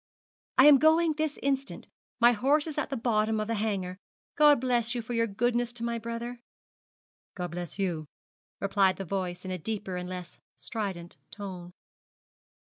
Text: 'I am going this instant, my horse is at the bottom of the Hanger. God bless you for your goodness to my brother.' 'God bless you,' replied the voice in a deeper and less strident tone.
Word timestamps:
'I 0.57 0.65
am 0.65 0.77
going 0.79 1.13
this 1.13 1.37
instant, 1.43 1.87
my 2.19 2.31
horse 2.31 2.65
is 2.65 2.79
at 2.79 2.89
the 2.89 2.97
bottom 2.97 3.39
of 3.39 3.45
the 3.47 3.53
Hanger. 3.53 3.99
God 4.35 4.59
bless 4.59 4.95
you 4.95 5.01
for 5.03 5.13
your 5.13 5.27
goodness 5.27 5.71
to 5.73 5.83
my 5.83 5.99
brother.' 5.99 6.39
'God 7.35 7.51
bless 7.51 7.77
you,' 7.77 8.07
replied 8.59 8.95
the 8.97 9.05
voice 9.05 9.45
in 9.45 9.51
a 9.51 9.59
deeper 9.59 9.97
and 9.97 10.09
less 10.09 10.39
strident 10.57 11.17
tone. 11.29 11.71